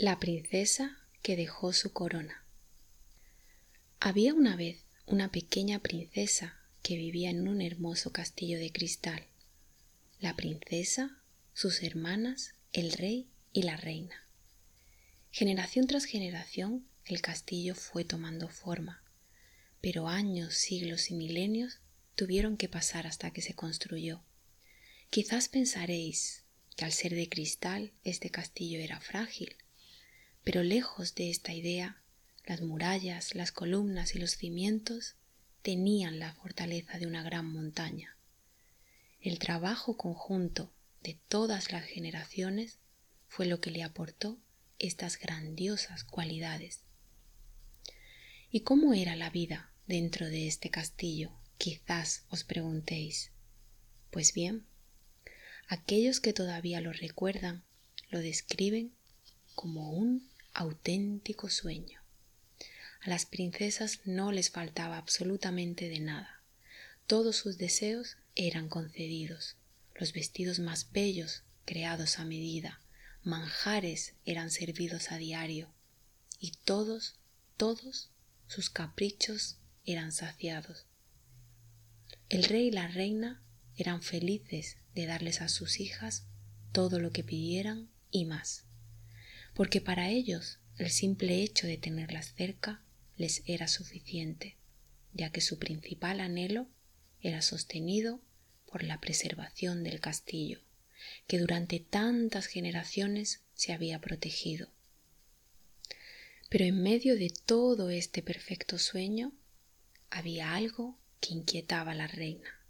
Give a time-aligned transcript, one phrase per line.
[0.00, 2.44] La princesa que dejó su corona.
[3.98, 9.26] Había una vez una pequeña princesa que vivía en un hermoso castillo de cristal.
[10.20, 11.18] La princesa,
[11.52, 14.24] sus hermanas, el rey y la reina.
[15.32, 19.02] Generación tras generación el castillo fue tomando forma,
[19.80, 21.80] pero años, siglos y milenios
[22.14, 24.22] tuvieron que pasar hasta que se construyó.
[25.10, 26.44] Quizás pensaréis
[26.76, 29.56] que al ser de cristal este castillo era frágil,
[30.48, 32.00] pero lejos de esta idea,
[32.46, 35.14] las murallas, las columnas y los cimientos
[35.60, 38.16] tenían la fortaleza de una gran montaña.
[39.20, 40.72] El trabajo conjunto
[41.02, 42.78] de todas las generaciones
[43.28, 44.38] fue lo que le aportó
[44.78, 46.80] estas grandiosas cualidades.
[48.50, 51.30] ¿Y cómo era la vida dentro de este castillo?
[51.58, 53.32] Quizás os preguntéis.
[54.10, 54.64] Pues bien,
[55.68, 57.64] aquellos que todavía lo recuerdan
[58.08, 58.94] lo describen
[59.54, 60.26] como un
[60.58, 62.02] auténtico sueño.
[63.00, 66.42] A las princesas no les faltaba absolutamente de nada.
[67.06, 69.54] Todos sus deseos eran concedidos.
[69.94, 72.80] Los vestidos más bellos, creados a medida,
[73.22, 75.72] manjares eran servidos a diario,
[76.40, 77.14] y todos,
[77.56, 78.10] todos
[78.48, 80.86] sus caprichos eran saciados.
[82.28, 83.40] El rey y la reina
[83.76, 86.24] eran felices de darles a sus hijas
[86.72, 88.64] todo lo que pidieran y más
[89.58, 92.80] porque para ellos el simple hecho de tenerlas cerca
[93.16, 94.56] les era suficiente,
[95.14, 96.68] ya que su principal anhelo
[97.20, 98.20] era sostenido
[98.70, 100.60] por la preservación del castillo,
[101.26, 104.68] que durante tantas generaciones se había protegido.
[106.48, 109.32] Pero en medio de todo este perfecto sueño
[110.08, 112.60] había algo que inquietaba a la reina,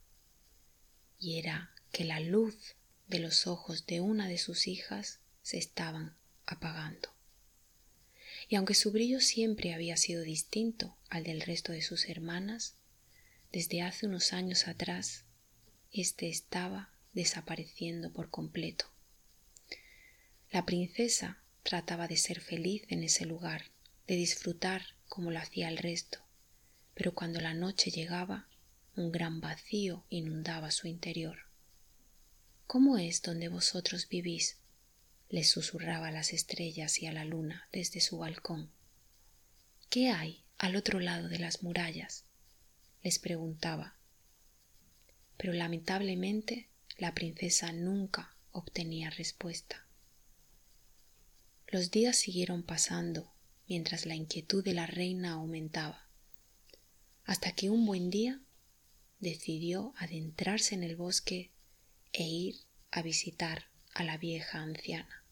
[1.19, 2.77] y era que la luz
[3.09, 6.17] de los ojos de una de sus hijas se estaban
[6.53, 7.11] apagando.
[8.49, 12.77] Y aunque su brillo siempre había sido distinto al del resto de sus hermanas,
[13.53, 15.25] desde hace unos años atrás,
[15.93, 18.87] éste estaba desapareciendo por completo.
[20.51, 23.67] La princesa trataba de ser feliz en ese lugar,
[24.07, 26.21] de disfrutar como lo hacía el resto,
[26.95, 28.49] pero cuando la noche llegaba,
[28.97, 31.39] un gran vacío inundaba su interior.
[32.67, 34.59] ¿Cómo es donde vosotros vivís?
[35.29, 38.71] Les susurraba a las estrellas y a la luna desde su balcón.
[39.91, 42.25] ¿Qué hay al otro lado de las murallas?
[43.03, 43.97] les preguntaba.
[45.37, 49.87] Pero lamentablemente la princesa nunca obtenía respuesta.
[51.69, 53.33] Los días siguieron pasando
[53.69, 56.09] mientras la inquietud de la reina aumentaba,
[57.25, 58.41] hasta que un buen día
[59.21, 61.51] decidió adentrarse en el bosque
[62.13, 62.57] e ir
[62.91, 63.68] a visitar
[63.99, 65.25] a la vieja anciana.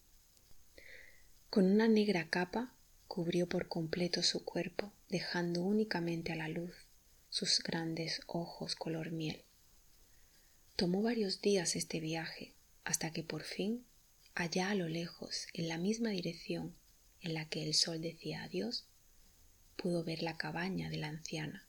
[1.50, 2.74] Con una negra capa
[3.06, 6.74] cubrió por completo su cuerpo, dejando únicamente a la luz
[7.30, 9.44] sus grandes ojos color miel.
[10.74, 13.86] Tomó varios días este viaje, hasta que por fin,
[14.34, 16.74] allá a lo lejos, en la misma dirección
[17.20, 18.84] en la que el sol decía adiós,
[19.76, 21.68] pudo ver la cabaña de la anciana.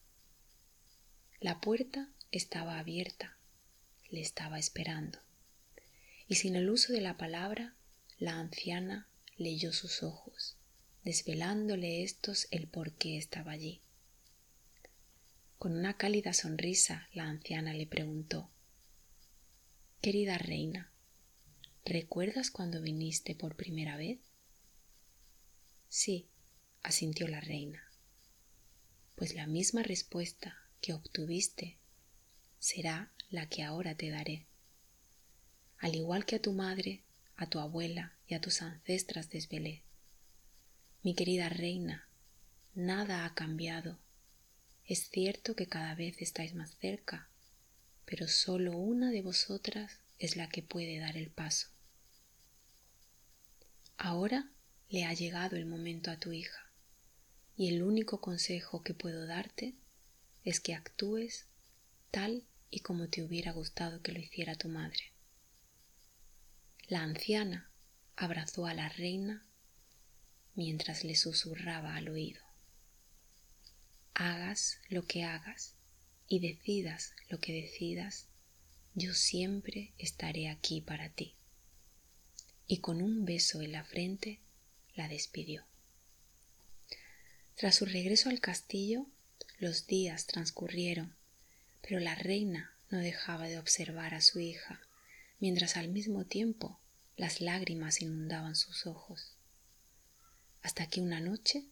[1.41, 3.37] La puerta estaba abierta,
[4.09, 5.26] le estaba esperando
[6.27, 7.75] y sin el uso de la palabra,
[8.19, 9.07] la anciana
[9.37, 10.57] leyó sus ojos,
[11.03, 13.81] desvelándole estos el por qué estaba allí.
[15.57, 18.51] Con una cálida sonrisa, la anciana le preguntó
[20.01, 20.91] Querida reina,
[21.85, 24.19] ¿recuerdas cuando viniste por primera vez?
[25.89, 26.27] Sí,
[26.83, 27.83] asintió la reina.
[29.15, 31.77] Pues la misma respuesta que obtuviste
[32.59, 34.45] será la que ahora te daré
[35.79, 37.03] al igual que a tu madre,
[37.35, 39.83] a tu abuela y a tus ancestras desvelé.
[41.03, 42.09] Mi querida reina,
[42.73, 43.99] nada ha cambiado.
[44.85, 47.29] Es cierto que cada vez estáis más cerca,
[48.05, 51.67] pero solo una de vosotras es la que puede dar el paso.
[53.97, 54.51] Ahora
[54.89, 56.71] le ha llegado el momento a tu hija,
[57.55, 59.75] y el único consejo que puedo darte
[60.43, 61.47] es que actúes
[62.11, 65.16] tal y como te hubiera gustado que lo hiciera tu madre.
[66.89, 67.69] La anciana
[68.15, 69.45] abrazó a la reina
[70.55, 72.41] mientras le susurraba al oído.
[74.13, 75.75] Hagas lo que hagas
[76.29, 78.27] y decidas lo que decidas,
[78.93, 81.35] yo siempre estaré aquí para ti.
[82.67, 84.39] Y con un beso en la frente
[84.95, 85.65] la despidió.
[87.55, 89.07] Tras su regreso al castillo,
[89.59, 91.17] los días transcurrieron,
[91.81, 94.86] pero la reina no dejaba de observar a su hija
[95.39, 96.79] mientras al mismo tiempo
[97.15, 99.33] las lágrimas inundaban sus ojos.
[100.61, 101.65] hasta que una noche,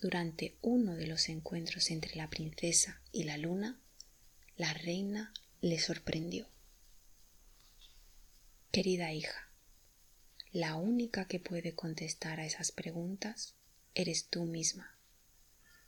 [0.00, 3.78] durante uno de los encuentros entre la princesa y la luna,
[4.56, 6.48] la reina le sorprendió.
[8.72, 9.50] Querida hija,
[10.52, 13.54] la única que puede contestar a esas preguntas
[13.94, 14.96] eres tú misma.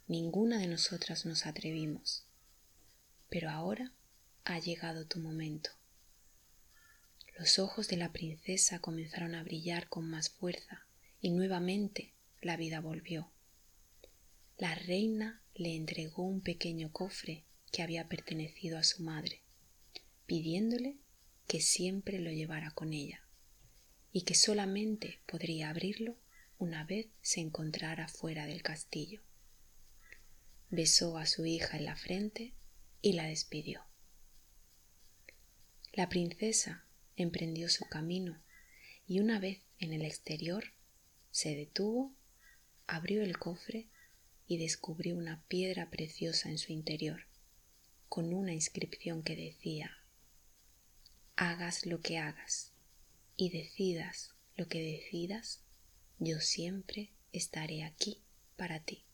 [0.07, 2.27] Ninguna de nosotras nos atrevimos.
[3.29, 3.93] Pero ahora
[4.45, 5.71] ha llegado tu momento.
[7.43, 10.87] Los ojos de la princesa comenzaron a brillar con más fuerza
[11.21, 13.33] y nuevamente la vida volvió.
[14.59, 17.43] La reina le entregó un pequeño cofre
[17.73, 19.43] que había pertenecido a su madre,
[20.25, 20.99] pidiéndole
[21.49, 23.27] que siempre lo llevara con ella
[24.13, 26.17] y que solamente podría abrirlo
[26.59, 29.21] una vez se encontrara fuera del castillo.
[30.71, 32.55] Besó a su hija en la frente
[33.01, 33.85] y la despidió.
[35.93, 36.87] La princesa
[37.17, 38.43] emprendió su camino
[39.07, 40.73] y una vez en el exterior
[41.31, 42.15] se detuvo,
[42.87, 43.89] abrió el cofre
[44.47, 47.27] y descubrió una piedra preciosa en su interior,
[48.09, 49.99] con una inscripción que decía
[51.37, 52.73] Hagas lo que hagas
[53.37, 55.63] y decidas lo que decidas,
[56.19, 58.23] yo siempre estaré aquí
[58.57, 59.05] para ti.